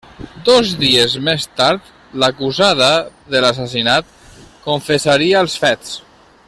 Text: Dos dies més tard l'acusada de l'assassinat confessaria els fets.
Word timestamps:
Dos 0.45 0.69
dies 0.83 1.11
més 1.27 1.45
tard 1.59 1.91
l'acusada 2.23 2.89
de 3.35 3.45
l'assassinat 3.47 4.11
confessaria 4.69 5.45
els 5.47 5.61
fets. 5.67 5.99